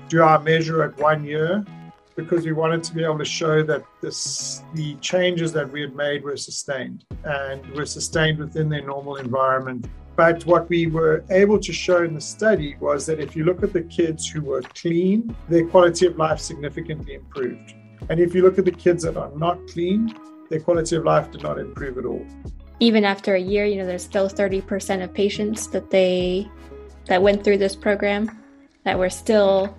do 0.08 0.22
our 0.22 0.40
measure 0.40 0.82
at 0.82 0.96
one 0.98 1.24
year 1.24 1.64
because 2.16 2.44
we 2.44 2.52
wanted 2.52 2.82
to 2.84 2.94
be 2.94 3.04
able 3.04 3.18
to 3.18 3.24
show 3.24 3.62
that 3.62 3.84
this, 4.00 4.62
the 4.74 4.94
changes 4.96 5.52
that 5.52 5.70
we 5.70 5.80
had 5.80 5.94
made 5.94 6.22
were 6.22 6.36
sustained 6.36 7.04
and 7.24 7.66
were 7.70 7.86
sustained 7.86 8.38
within 8.38 8.68
their 8.68 8.84
normal 8.84 9.16
environment. 9.16 9.86
But 10.14 10.44
what 10.44 10.68
we 10.68 10.88
were 10.88 11.24
able 11.30 11.58
to 11.60 11.72
show 11.72 12.04
in 12.04 12.14
the 12.14 12.20
study 12.20 12.76
was 12.80 13.06
that 13.06 13.18
if 13.18 13.34
you 13.34 13.44
look 13.44 13.62
at 13.62 13.72
the 13.72 13.82
kids 13.82 14.28
who 14.28 14.42
were 14.42 14.62
clean, 14.62 15.34
their 15.48 15.66
quality 15.66 16.06
of 16.06 16.18
life 16.18 16.38
significantly 16.38 17.14
improved. 17.14 17.74
And 18.08 18.20
if 18.20 18.34
you 18.34 18.42
look 18.42 18.58
at 18.58 18.64
the 18.64 18.72
kids 18.72 19.04
that 19.04 19.16
are 19.16 19.30
not 19.36 19.66
clean, 19.68 20.14
their 20.50 20.60
quality 20.60 20.96
of 20.96 21.04
life 21.04 21.30
did 21.30 21.42
not 21.42 21.58
improve 21.58 21.98
at 21.98 22.04
all. 22.04 22.24
Even 22.80 23.04
after 23.04 23.34
a 23.34 23.40
year, 23.40 23.64
you 23.64 23.76
know, 23.76 23.86
there's 23.86 24.04
still 24.04 24.28
30% 24.28 25.02
of 25.02 25.14
patients 25.14 25.68
that 25.68 25.90
they 25.90 26.50
that 27.06 27.22
went 27.22 27.42
through 27.42 27.58
this 27.58 27.74
program 27.74 28.30
that 28.84 28.98
were 28.98 29.10
still 29.10 29.76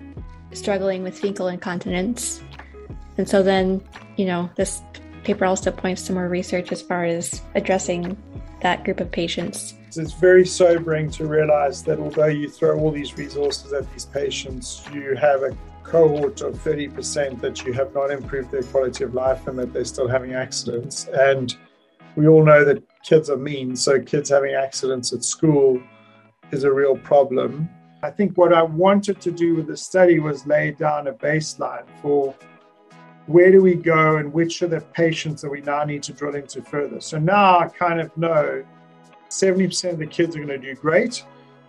struggling 0.52 1.02
with 1.02 1.18
fecal 1.18 1.48
incontinence. 1.48 2.42
And 3.16 3.28
so 3.28 3.42
then, 3.42 3.82
you 4.16 4.26
know, 4.26 4.50
this 4.56 4.82
paper 5.24 5.44
also 5.44 5.70
points 5.70 6.02
to 6.06 6.12
more 6.12 6.28
research 6.28 6.72
as 6.72 6.82
far 6.82 7.04
as 7.04 7.42
addressing 7.54 8.16
that 8.60 8.84
group 8.84 9.00
of 9.00 9.10
patients. 9.10 9.74
It's 9.96 10.12
very 10.12 10.44
sobering 10.44 11.10
to 11.12 11.26
realize 11.26 11.82
that 11.84 11.98
although 11.98 12.26
you 12.26 12.48
throw 12.48 12.78
all 12.78 12.90
these 12.90 13.16
resources 13.16 13.72
at 13.72 13.90
these 13.92 14.04
patients, 14.04 14.84
you 14.92 15.14
have 15.14 15.42
a 15.42 15.56
cohort 15.94 16.40
of 16.40 16.54
30% 16.54 17.40
that 17.40 17.64
you 17.64 17.72
have 17.72 17.94
not 17.94 18.10
improved 18.10 18.50
their 18.50 18.64
quality 18.64 19.04
of 19.04 19.14
life 19.14 19.46
and 19.46 19.56
that 19.56 19.72
they're 19.72 19.84
still 19.84 20.08
having 20.08 20.34
accidents. 20.34 21.06
And 21.06 21.56
we 22.16 22.26
all 22.26 22.44
know 22.44 22.64
that 22.64 22.82
kids 23.04 23.30
are 23.30 23.36
mean, 23.36 23.76
so 23.76 24.00
kids 24.00 24.28
having 24.28 24.54
accidents 24.54 25.12
at 25.12 25.22
school 25.22 25.80
is 26.50 26.64
a 26.64 26.72
real 26.72 26.96
problem. 26.96 27.68
I 28.02 28.10
think 28.10 28.36
what 28.36 28.52
I 28.52 28.60
wanted 28.60 29.20
to 29.20 29.30
do 29.30 29.54
with 29.54 29.68
the 29.68 29.76
study 29.76 30.18
was 30.18 30.44
lay 30.48 30.72
down 30.72 31.06
a 31.06 31.12
baseline 31.12 31.86
for 32.02 32.34
where 33.26 33.52
do 33.52 33.62
we 33.62 33.76
go 33.76 34.16
and 34.16 34.32
which 34.32 34.62
are 34.62 34.66
the 34.66 34.80
patients 34.80 35.42
that 35.42 35.48
we 35.48 35.60
now 35.60 35.84
need 35.84 36.02
to 36.02 36.12
drill 36.12 36.34
into 36.34 36.60
further. 36.60 37.00
So 37.00 37.20
now 37.20 37.60
I 37.60 37.68
kind 37.68 38.00
of 38.00 38.10
know 38.16 38.64
70% 39.30 39.92
of 39.92 39.98
the 40.00 40.08
kids 40.08 40.34
are 40.34 40.44
going 40.44 40.48
to 40.48 40.58
do 40.58 40.74
great. 40.74 41.24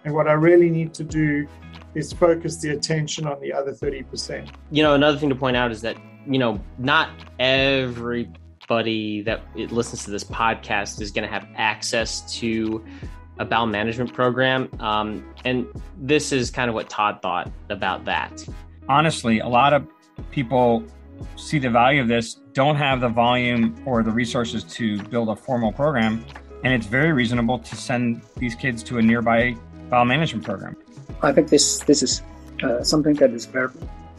And 0.06 0.14
what 0.14 0.28
I 0.28 0.34
really 0.34 0.70
need 0.70 0.94
to 0.94 1.04
do 1.04 1.48
is 1.96 2.14
focus 2.14 2.58
the 2.58 2.70
attention 2.70 3.26
on 3.26 3.42
the 3.42 3.52
other 3.52 3.74
30%. 3.74 4.50
You 4.70 4.84
know, 4.84 4.94
another 4.94 5.18
thing 5.18 5.30
to 5.30 5.36
point 5.36 5.58
out 5.58 5.72
is 5.72 5.82
that, 5.82 5.98
you 6.28 6.38
know, 6.38 6.60
not 6.78 7.10
everybody 7.40 9.22
that 9.24 9.42
listens 9.56 10.06
to 10.06 10.12
this 10.12 10.24
podcast 10.24 11.02
is 11.02 11.10
going 11.10 11.28
to 11.28 11.34
have 11.34 11.48
access 11.56 12.40
to 12.40 12.86
a 13.40 13.46
bowel 13.46 13.66
management 13.66 14.14
program. 14.14 14.70
Um, 14.80 15.26
and 15.44 15.66
this 15.98 16.32
is 16.32 16.52
kind 16.52 16.70
of 16.70 16.76
what 16.76 16.88
Todd 16.88 17.20
thought 17.24 17.52
about 17.70 18.06
that. 18.06 18.46
Honestly, 18.88 19.40
a 19.40 19.48
lot 19.48 19.74
of 19.74 19.88
people 20.30 20.84
see 21.36 21.58
the 21.58 21.70
value 21.70 22.00
of 22.00 22.08
this, 22.08 22.36
don't 22.54 22.76
have 22.76 23.02
the 23.02 23.10
volume 23.10 23.76
or 23.86 24.04
the 24.04 24.12
resources 24.12 24.64
to 24.66 25.02
build 25.04 25.30
a 25.30 25.36
formal 25.36 25.72
program. 25.72 26.24
And 26.64 26.74
it's 26.74 26.86
very 26.86 27.12
reasonable 27.12 27.60
to 27.60 27.76
send 27.76 28.22
these 28.38 28.54
kids 28.54 28.84
to 28.84 29.00
a 29.00 29.02
nearby 29.02 29.56
bowel 29.90 30.06
management 30.06 30.46
program. 30.46 30.76
I 31.22 31.32
think 31.32 31.50
this, 31.50 31.80
this 31.80 32.04
is 32.04 32.22
uh, 32.64 32.84
something 32.84 33.16
that 33.16 33.32
is 33.32 33.46
very 33.46 33.70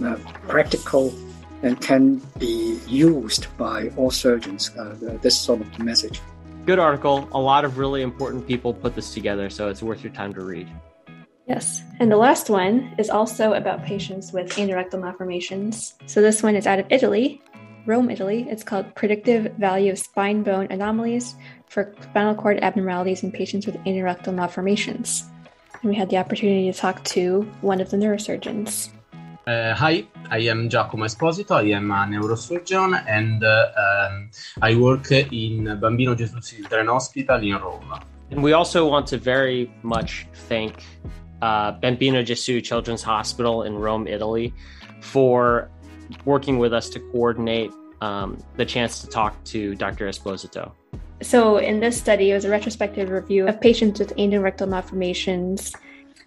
uh, 0.05 0.17
practical 0.49 1.15
and 1.63 1.81
can 1.81 2.17
be 2.39 2.79
used 2.87 3.47
by 3.57 3.89
all 3.97 4.11
surgeons, 4.11 4.71
uh, 4.77 4.95
this 5.23 5.39
sort 5.39 5.61
of 5.61 5.79
message 5.79 6.21
good 6.67 6.79
article. 6.81 7.29
A 7.33 7.39
lot 7.39 7.65
of 7.65 7.79
really 7.79 8.03
important 8.03 8.47
people 8.47 8.75
put 8.75 8.97
this 8.97 9.15
together, 9.15 9.49
so 9.49 9.69
it's 9.69 9.83
worth 9.83 10.03
your 10.03 10.13
time 10.13 10.35
to 10.35 10.41
read. 10.41 10.69
Yes. 11.47 11.81
And 12.01 12.11
the 12.11 12.17
last 12.17 12.51
one 12.51 12.93
is 12.99 13.09
also 13.09 13.53
about 13.53 13.85
patients 13.85 14.33
with 14.33 14.51
anorectal 14.57 15.01
malformations. 15.01 15.95
So 16.07 16.21
this 16.21 16.43
one 16.43 16.57
is 16.57 16.67
out 16.67 16.81
of 16.81 16.87
Italy, 16.91 17.41
Rome, 17.87 18.11
Italy. 18.11 18.47
It's 18.51 18.65
called 18.65 18.93
Predictive 18.97 19.53
Value 19.55 19.93
of 19.93 19.99
Spine 20.01 20.43
Bone 20.43 20.67
Anomalies 20.71 21.37
for 21.69 21.95
Spinal 22.03 22.35
Cord 22.35 22.59
Abnormalities 22.63 23.23
in 23.23 23.31
Patients 23.31 23.65
with 23.65 23.77
Anorectal 23.85 24.35
Malformations. 24.35 25.23
And 25.87 25.93
we 25.93 25.99
had 26.01 26.11
the 26.11 26.17
opportunity 26.17 26.69
to 26.73 26.77
talk 26.77 27.05
to 27.15 27.43
one 27.61 27.81
of 27.81 27.91
the 27.91 27.97
neurosurgeons. 27.97 28.89
Uh, 29.47 29.73
hi, 29.73 30.05
I 30.33 30.39
am 30.39 30.69
Giacomo 30.69 31.05
Esposito. 31.05 31.53
I 31.53 31.77
am 31.77 31.93
a 31.93 32.07
neurosurgeon 32.11 33.05
and 33.07 33.45
uh, 33.45 33.71
um, 33.79 34.29
I 34.61 34.75
work 34.75 35.13
in 35.13 35.79
Bambino 35.79 36.17
Gesù 36.17 36.43
Children 36.43 36.89
Hospital 36.89 37.37
in 37.37 37.55
Rome. 37.55 38.01
And 38.33 38.43
we 38.43 38.53
also 38.53 38.89
want 38.89 39.07
to 39.07 39.17
very 39.17 39.71
much 39.85 40.27
thank 40.49 40.83
uh, 41.41 41.71
Bambino 41.71 42.21
Gesù 42.25 42.61
Children's 42.65 43.05
Hospital 43.05 43.63
in 43.63 43.77
Rome, 43.77 44.09
Italy, 44.09 44.53
for 45.03 45.71
working 46.25 46.59
with 46.59 46.73
us 46.73 46.91
to 46.91 46.99
coordinate 47.13 47.71
um, 48.01 48.43
the 48.57 48.65
chance 48.65 49.01
to 49.01 49.07
talk 49.07 49.43
to 49.45 49.75
Dr. 49.75 50.07
Esposito. 50.07 50.73
So, 51.23 51.57
in 51.57 51.81
this 51.81 51.97
study, 51.97 52.31
it 52.31 52.35
was 52.35 52.45
a 52.45 52.51
retrospective 52.51 53.09
review 53.09 53.47
of 53.49 53.61
patients 53.61 53.99
with 53.99 54.15
anorectal 54.17 54.69
malformations, 54.69 55.73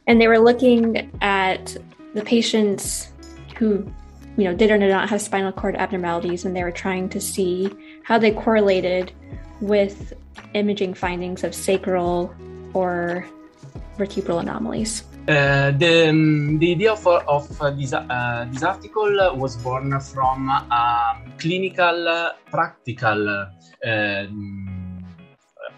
and 0.08 0.20
they 0.20 0.28
were 0.28 0.40
looking 0.40 1.12
at 1.22 1.78
the 2.16 2.24
patients 2.24 3.12
who 3.58 3.92
you 4.38 4.46
know 4.46 4.56
did 4.56 4.72
or 4.72 4.78
did 4.78 4.90
not 4.90 5.10
have 5.10 5.22
spinal 5.22 5.52
cord 5.52 5.76
abnormalities 5.76 6.46
and 6.46 6.56
they 6.56 6.64
were 6.64 6.72
trying 6.72 7.10
to 7.10 7.20
see 7.20 7.70
how 8.04 8.18
they 8.18 8.32
correlated 8.32 9.12
with 9.60 10.14
imaging 10.54 10.94
findings 10.94 11.44
of 11.44 11.54
sacral 11.54 12.34
or 12.74 13.28
vertebral 13.98 14.40
anomalies 14.40 15.04
uh, 15.30 15.72
the, 15.78 16.10
um, 16.10 16.58
the 16.58 16.72
idea 16.72 16.92
of, 16.92 17.06
of 17.06 17.48
this, 17.78 17.94
uh, 17.94 18.48
this 18.52 18.64
article 18.64 19.36
was 19.36 19.58
born 19.58 20.00
from 20.00 20.50
a 20.50 21.22
clinical, 21.38 22.32
practical 22.50 23.48
um, 23.86 25.06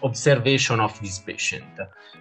observation 0.02 0.80
of 0.80 0.98
this 1.00 1.18
patient. 1.18 1.78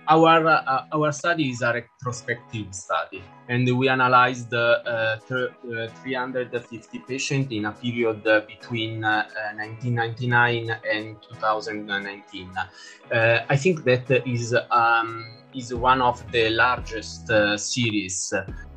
Our 0.10 0.46
our 0.92 1.12
study 1.14 1.50
is 1.50 1.62
a 1.62 1.72
retrospective 1.72 2.76
study, 2.76 3.24
and 3.48 3.78
we 3.78 3.88
analyzed 3.88 4.54
uh, 4.54 5.18
th- 5.26 5.52
uh, 5.72 5.88
350 6.04 7.00
patients 7.08 7.52
in 7.52 7.66
a 7.66 7.72
period 7.72 8.24
between 8.46 9.02
1999 9.02 10.70
uh, 10.70 10.80
and 10.92 11.16
2019. 11.22 12.52
Uh, 12.58 13.40
I 13.48 13.56
think 13.56 13.84
that 13.86 14.28
is 14.28 14.54
um, 14.70 15.41
is 15.54 15.74
one 15.74 16.02
of 16.02 16.24
the 16.32 16.50
largest 16.50 17.30
uh, 17.30 17.58
series. 17.58 18.34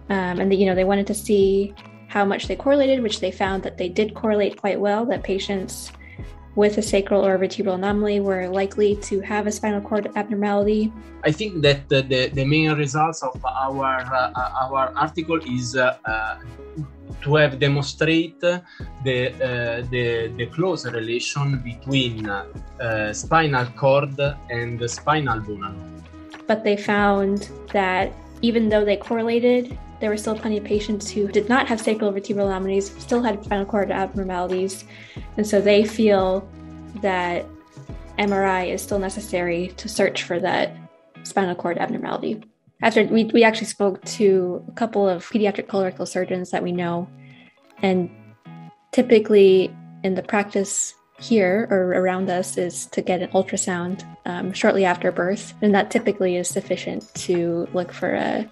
Um, 0.09 0.41
and 0.41 0.51
the, 0.51 0.57
you 0.57 0.67
know 0.67 0.75
they 0.75 0.85
wanted 0.85 1.07
to 1.09 1.15
see 1.15 1.75
how 2.09 2.25
much 2.25 2.47
they 2.47 2.57
correlated, 2.57 3.03
which 3.03 3.21
they 3.21 3.31
found 3.31 3.63
that 3.63 3.79
they 3.79 3.89
did 3.89 4.15
correlate 4.15 4.57
quite 4.57 4.79
well. 4.79 5.05
That 5.07 5.23
patients 5.23 5.91
with 6.55 6.79
a 6.79 6.83
sacral 6.83 7.27
or 7.27 7.37
vertebral 7.39 7.75
anomaly 7.75 8.21
were 8.21 8.49
likely 8.49 8.97
to 8.97 9.21
have 9.21 9.47
a 9.47 9.53
spinal 9.53 9.81
cord 9.81 10.11
abnormality. 10.15 10.93
I 11.25 11.33
think 11.33 11.63
that 11.63 11.89
the, 11.89 12.03
the, 12.03 12.29
the 12.29 12.45
main 12.45 12.73
results 12.75 13.23
of 13.23 13.45
our 13.45 14.01
uh, 14.15 14.31
our 14.65 14.93
article 14.97 15.41
is 15.47 15.77
uh, 15.77 15.97
uh, 16.05 16.39
to 17.23 17.35
have 17.37 17.59
demonstrate 17.59 18.41
the 18.41 18.63
uh, 18.63 19.83
the, 19.91 20.33
the 20.37 20.47
close 20.47 20.87
relation 20.87 21.59
between 21.59 22.29
uh, 22.29 23.13
spinal 23.13 23.67
cord 23.77 24.19
and 24.51 24.79
the 24.79 24.89
spinal 24.89 25.41
bone. 25.41 26.03
But 26.47 26.65
they 26.65 26.77
found 26.77 27.51
that 27.73 28.13
even 28.43 28.69
though 28.69 28.85
they 28.85 28.97
correlated, 28.97 29.79
there 30.01 30.11
were 30.11 30.17
still 30.17 30.37
plenty 30.37 30.59
of 30.59 30.65
patients 30.65 31.11
who 31.11 31.29
did 31.29 31.49
not 31.49 31.67
have 31.69 31.81
sacral 31.81 32.13
vertebral 32.13 32.49
anomalies, 32.49 32.91
still 33.03 33.23
had 33.23 33.43
spinal 33.45 33.65
cord 33.65 33.91
abnormalities, 33.91 34.85
and 35.37 35.47
so 35.47 35.61
they 35.61 35.85
feel 35.85 36.47
that 37.01 37.47
MRI 38.19 38.69
is 38.69 38.83
still 38.83 38.99
necessary 38.99 39.69
to 39.77 39.89
search 39.89 40.25
for 40.25 40.39
that 40.41 40.77
spinal 41.23 41.55
cord 41.55 41.79
abnormality. 41.79 42.45
After 42.83 43.05
we, 43.05 43.25
we 43.25 43.45
actually 43.45 43.69
spoke 43.69 44.05
to 44.05 44.63
a 44.69 44.73
couple 44.73 45.09
of 45.09 45.25
pediatric 45.27 45.67
colorectal 45.69 46.07
surgeons 46.07 46.51
that 46.51 46.63
we 46.63 46.73
know, 46.73 47.09
and 47.79 48.11
typically 48.93 49.75
in 50.03 50.15
the 50.15 50.23
practice 50.23 50.95
here 51.21 51.67
or 51.71 51.93
around 51.93 52.29
us 52.31 52.57
is 52.57 52.87
to 52.87 53.03
get 53.03 53.23
an 53.23 53.29
ultrasound 53.31 54.05
um, 54.27 54.53
shortly 54.53 54.85
after 54.85 55.13
birth, 55.13 55.55
and 55.63 55.75
that 55.75 55.91
typically 55.91 56.37
is 56.37 56.49
sufficient 56.49 57.13
to 57.15 57.69
look 57.73 57.93
for 57.93 58.15
a 58.15 58.51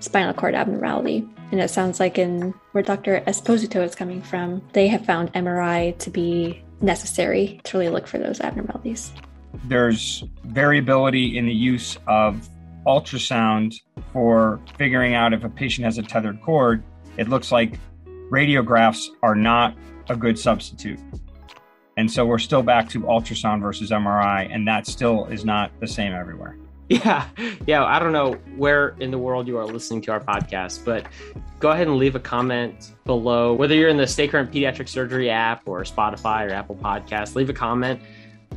spinal 0.00 0.34
cord 0.34 0.54
abnormality. 0.54 1.26
And 1.50 1.60
it 1.60 1.70
sounds 1.70 2.00
like 2.00 2.18
in 2.18 2.54
where 2.72 2.82
Dr. 2.82 3.20
Esposito 3.26 3.84
is 3.84 3.94
coming 3.94 4.22
from, 4.22 4.62
they 4.72 4.88
have 4.88 5.04
found 5.04 5.32
MRI 5.34 5.96
to 5.98 6.10
be 6.10 6.62
necessary 6.80 7.60
to 7.64 7.78
really 7.78 7.90
look 7.90 8.06
for 8.06 8.18
those 8.18 8.40
abnormalities. 8.40 9.12
There's 9.64 10.24
variability 10.44 11.36
in 11.36 11.46
the 11.46 11.54
use 11.54 11.98
of 12.06 12.48
ultrasound 12.86 13.74
for 14.12 14.60
figuring 14.76 15.14
out 15.14 15.32
if 15.32 15.44
a 15.44 15.48
patient 15.48 15.84
has 15.84 15.98
a 15.98 16.02
tethered 16.02 16.40
cord. 16.42 16.82
It 17.16 17.28
looks 17.28 17.52
like 17.52 17.78
radiographs 18.30 19.06
are 19.22 19.34
not 19.34 19.76
a 20.08 20.16
good 20.16 20.38
substitute. 20.38 20.98
And 21.96 22.10
so 22.10 22.24
we're 22.24 22.38
still 22.38 22.62
back 22.62 22.88
to 22.90 23.00
ultrasound 23.00 23.60
versus 23.60 23.90
MRI, 23.90 24.48
and 24.50 24.66
that 24.66 24.86
still 24.86 25.26
is 25.26 25.44
not 25.44 25.70
the 25.80 25.86
same 25.86 26.12
everywhere. 26.12 26.56
Yeah. 26.88 27.26
Yeah. 27.66 27.84
I 27.84 27.98
don't 27.98 28.12
know 28.12 28.32
where 28.56 28.94
in 29.00 29.10
the 29.10 29.18
world 29.18 29.48
you 29.48 29.56
are 29.56 29.64
listening 29.64 30.02
to 30.02 30.12
our 30.12 30.20
podcast, 30.20 30.84
but 30.84 31.06
go 31.58 31.70
ahead 31.70 31.86
and 31.86 31.96
leave 31.96 32.16
a 32.16 32.20
comment 32.20 32.92
below. 33.06 33.54
Whether 33.54 33.74
you're 33.74 33.88
in 33.88 33.96
the 33.96 34.06
Stay 34.06 34.28
Current 34.28 34.52
Pediatric 34.52 34.88
Surgery 34.88 35.30
app 35.30 35.62
or 35.66 35.82
Spotify 35.84 36.50
or 36.50 36.52
Apple 36.52 36.76
Podcast, 36.76 37.34
leave 37.34 37.48
a 37.48 37.54
comment 37.54 38.00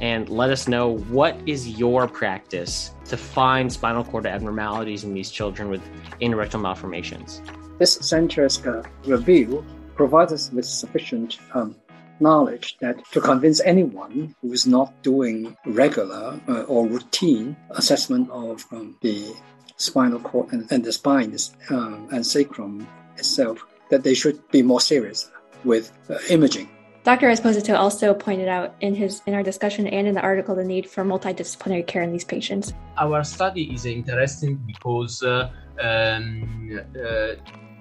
and 0.01 0.27
let 0.27 0.49
us 0.49 0.67
know 0.67 0.97
what 0.97 1.37
is 1.45 1.69
your 1.69 2.07
practice 2.07 2.91
to 3.05 3.15
find 3.15 3.71
spinal 3.71 4.03
cord 4.03 4.25
abnormalities 4.25 5.03
in 5.03 5.13
these 5.13 5.31
children 5.31 5.69
with 5.69 5.81
anorectal 6.19 6.61
malformations. 6.61 7.41
This 7.79 7.93
center's 7.93 8.65
uh, 8.65 8.83
review 9.05 9.65
provides 9.95 10.33
us 10.33 10.51
with 10.51 10.65
sufficient 10.65 11.39
um, 11.53 11.75
knowledge 12.19 12.77
that 12.81 13.03
to 13.11 13.21
convince 13.21 13.61
anyone 13.61 14.35
who 14.41 14.53
is 14.53 14.65
not 14.65 14.93
doing 15.03 15.55
regular 15.65 16.39
uh, 16.47 16.61
or 16.63 16.87
routine 16.87 17.55
assessment 17.71 18.29
of 18.31 18.65
um, 18.71 18.97
the 19.01 19.33
spinal 19.77 20.19
cord 20.19 20.51
and, 20.53 20.71
and 20.71 20.83
the 20.83 20.91
spine 20.91 21.35
um, 21.69 22.07
and 22.11 22.25
sacrum 22.25 22.87
itself, 23.17 23.65
that 23.89 24.03
they 24.03 24.13
should 24.13 24.39
be 24.51 24.61
more 24.61 24.81
serious 24.81 25.29
with 25.63 25.91
uh, 26.09 26.17
imaging. 26.29 26.69
Dr. 27.03 27.27
Esposito 27.27 27.77
also 27.77 28.15
pointed 28.15 28.47
out 28.47 28.73
in 28.81 28.95
his 28.95 29.21
in 29.27 29.35
our 29.35 29.43
discussion 29.43 29.85
and 29.85 30.07
in 30.07 30.15
the 30.15 30.21
article 30.21 30.55
the 30.55 30.63
need 30.63 30.89
for 30.89 31.05
multidisciplinary 31.05 31.85
care 31.85 32.01
in 32.01 32.11
these 32.11 32.25
patients. 32.25 32.73
Our 32.97 33.23
study 33.23 33.71
is 33.71 33.85
interesting 33.85 34.55
because 34.65 35.21
uh, 35.21 35.51
um, 35.79 36.79
uh, 36.97 37.35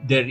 there, 0.06 0.28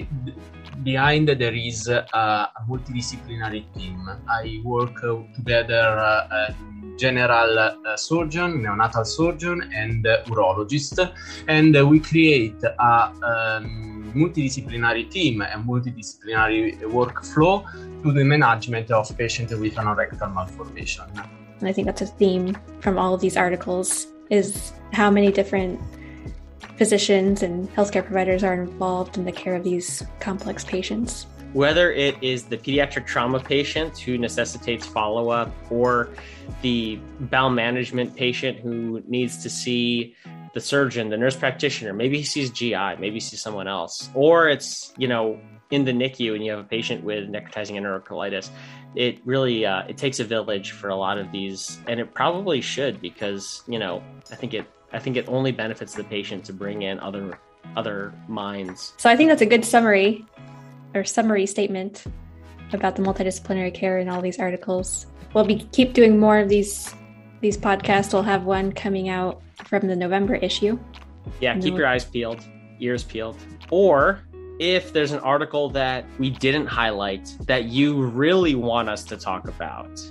behind 0.83 1.27
there 1.29 1.53
is 1.53 1.87
a, 1.87 2.05
a 2.13 2.49
multidisciplinary 2.69 3.65
team. 3.75 4.07
I 4.27 4.61
work 4.63 5.03
uh, 5.03 5.17
together 5.35 5.97
uh, 6.31 6.53
general 6.97 7.59
uh, 7.59 7.97
surgeon, 7.97 8.63
neonatal 8.63 9.05
surgeon, 9.05 9.69
and 9.73 10.05
urologist, 10.25 11.13
and 11.47 11.89
we 11.89 11.99
create 11.99 12.63
a 12.63 13.11
um, 13.23 14.11
multidisciplinary 14.15 15.09
team 15.09 15.41
and 15.41 15.65
multidisciplinary 15.65 16.79
workflow 16.83 17.63
to 18.03 18.11
the 18.11 18.23
management 18.23 18.91
of 18.91 19.17
patients 19.17 19.53
with 19.53 19.75
anorectal 19.75 20.33
malformation. 20.33 21.05
I 21.61 21.71
think 21.71 21.85
that's 21.87 22.01
a 22.01 22.05
theme 22.05 22.57
from 22.81 22.99
all 22.99 23.13
of 23.13 23.21
these 23.21 23.37
articles 23.37 24.07
is 24.29 24.73
how 24.91 25.09
many 25.09 25.31
different 25.31 25.79
physicians 26.77 27.43
and 27.43 27.69
healthcare 27.75 28.03
providers 28.03 28.43
are 28.43 28.53
involved 28.53 29.17
in 29.17 29.25
the 29.25 29.31
care 29.31 29.55
of 29.55 29.63
these 29.63 30.03
complex 30.19 30.63
patients. 30.63 31.27
Whether 31.53 31.91
it 31.91 32.15
is 32.23 32.45
the 32.45 32.57
pediatric 32.57 33.05
trauma 33.05 33.39
patient 33.39 33.97
who 33.99 34.17
necessitates 34.17 34.87
follow 34.87 35.29
up 35.29 35.53
or 35.69 36.09
the 36.63 36.99
bowel 37.19 37.51
management 37.51 38.15
patient 38.15 38.59
who 38.59 39.03
needs 39.07 39.43
to 39.43 39.49
see 39.49 40.15
the 40.55 40.61
surgeon, 40.61 41.09
the 41.09 41.17
nurse 41.17 41.35
practitioner, 41.35 41.93
maybe 41.93 42.17
he 42.17 42.23
sees 42.23 42.49
GI, 42.49 42.95
maybe 42.99 43.13
he 43.13 43.19
sees 43.19 43.41
someone 43.41 43.67
else, 43.67 44.09
or 44.15 44.49
it's, 44.49 44.93
you 44.97 45.07
know, 45.07 45.39
in 45.73 45.85
the 45.85 45.91
NICU 45.91 46.35
and 46.35 46.45
you 46.45 46.51
have 46.51 46.59
a 46.59 46.63
patient 46.63 47.03
with 47.03 47.27
necrotizing 47.29 47.75
enterocolitis. 47.81 48.49
It 48.95 49.19
really 49.25 49.65
uh, 49.65 49.83
it 49.87 49.97
takes 49.97 50.19
a 50.19 50.23
village 50.23 50.71
for 50.71 50.89
a 50.89 50.95
lot 50.95 51.17
of 51.17 51.31
these, 51.31 51.79
and 51.87 51.99
it 51.99 52.13
probably 52.13 52.61
should 52.61 53.01
because 53.01 53.63
you 53.67 53.79
know 53.79 54.03
I 54.31 54.35
think 54.35 54.53
it 54.53 54.67
I 54.93 54.99
think 54.99 55.17
it 55.17 55.27
only 55.27 55.51
benefits 55.51 55.93
the 55.93 56.03
patient 56.03 56.45
to 56.45 56.53
bring 56.53 56.83
in 56.83 56.99
other 56.99 57.37
other 57.75 58.13
minds. 58.27 58.93
So 58.97 59.09
I 59.09 59.15
think 59.15 59.29
that's 59.29 59.41
a 59.41 59.47
good 59.47 59.65
summary 59.65 60.25
or 60.93 61.03
summary 61.03 61.45
statement 61.45 62.03
about 62.71 62.95
the 62.95 63.01
multidisciplinary 63.01 63.73
care 63.73 63.99
in 63.99 64.09
all 64.09 64.21
these 64.21 64.39
articles. 64.39 65.07
We'll 65.33 65.45
be 65.45 65.67
keep 65.71 65.93
doing 65.93 66.19
more 66.19 66.39
of 66.39 66.49
these 66.49 66.93
these 67.41 67.57
podcasts. 67.57 68.13
We'll 68.13 68.23
have 68.23 68.43
one 68.43 68.71
coming 68.71 69.09
out 69.09 69.41
from 69.65 69.87
the 69.87 69.95
November 69.95 70.35
issue. 70.35 70.79
Yeah, 71.39 71.57
keep 71.59 71.75
your 71.75 71.87
eyes 71.87 72.05
peeled, 72.05 72.43
ears 72.79 73.03
peeled. 73.03 73.37
Or 73.71 74.19
if 74.59 74.93
there's 74.93 75.11
an 75.11 75.19
article 75.19 75.69
that 75.71 76.05
we 76.19 76.29
didn't 76.29 76.67
highlight 76.67 77.35
that 77.47 77.65
you 77.65 78.03
really 78.03 78.55
want 78.55 78.89
us 78.89 79.03
to 79.05 79.17
talk 79.17 79.47
about, 79.47 80.01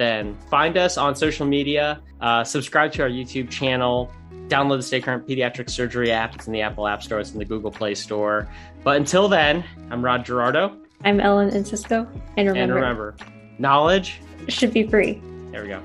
then 0.00 0.34
find 0.48 0.78
us 0.78 0.96
on 0.96 1.14
social 1.14 1.46
media, 1.46 2.00
uh, 2.20 2.42
subscribe 2.42 2.90
to 2.92 3.02
our 3.02 3.08
YouTube 3.08 3.50
channel, 3.50 4.10
download 4.48 4.78
the 4.78 4.82
Stay 4.82 5.00
Current 5.00 5.28
Pediatric 5.28 5.68
Surgery 5.68 6.10
app. 6.10 6.34
It's 6.34 6.46
in 6.46 6.54
the 6.54 6.62
Apple 6.62 6.88
App 6.88 7.02
Store, 7.02 7.20
it's 7.20 7.32
in 7.32 7.38
the 7.38 7.44
Google 7.44 7.70
Play 7.70 7.94
Store. 7.94 8.48
But 8.82 8.96
until 8.96 9.28
then, 9.28 9.62
I'm 9.90 10.02
Rod 10.02 10.24
Gerardo. 10.24 10.74
I'm 11.04 11.20
Ellen 11.20 11.50
Encisco. 11.50 12.08
And 12.36 12.48
remember, 12.48 12.60
and 12.62 12.74
remember 12.74 13.16
knowledge 13.58 14.20
should 14.48 14.72
be 14.72 14.86
free. 14.86 15.20
There 15.52 15.62
we 15.62 15.68
go. 15.68 15.82